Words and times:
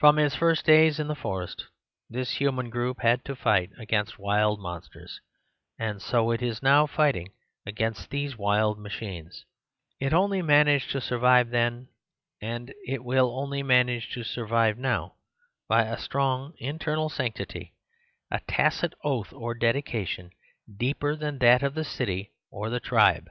From 0.00 0.18
its 0.18 0.34
first 0.34 0.66
days 0.66 0.98
in 0.98 1.06
the 1.06 1.14
forest 1.14 1.66
this 2.10 2.38
human 2.40 2.70
group 2.70 3.02
had 3.02 3.24
to 3.26 3.36
fight 3.36 3.70
against 3.78 4.18
wild 4.18 4.58
monsters; 4.60 5.20
and 5.78 6.02
so 6.02 6.32
it 6.32 6.42
is 6.42 6.60
now 6.60 6.88
fighting 6.88 7.28
against 7.64 8.10
these 8.10 8.36
wild 8.36 8.80
ma 8.80 8.88
chines. 8.88 9.44
It. 10.00 10.12
only 10.12 10.42
managed 10.42 10.90
to 10.90 11.00
survive 11.00 11.50
then, 11.50 11.86
and 12.42 12.74
it 12.88 13.04
will 13.04 13.30
only 13.38 13.62
manage 13.62 14.10
to 14.14 14.24
survive 14.24 14.76
now, 14.76 15.14
by 15.68 15.82
a 15.82 15.84
80 15.84 15.90
The 15.90 15.90
Superstition 15.90 15.90
of 15.90 15.90
Divorce 15.90 16.04
strong 16.50 16.54
internal 16.58 17.08
sanctity; 17.08 17.74
a 18.32 18.40
tacit 18.48 18.94
oath 19.04 19.32
or 19.32 19.54
dedi 19.54 19.84
cation 19.84 20.30
deeper 20.76 21.14
than 21.14 21.38
that 21.38 21.62
of 21.62 21.74
the 21.74 21.84
city 21.84 22.32
or 22.50 22.70
the 22.70 22.80
tribe. 22.80 23.30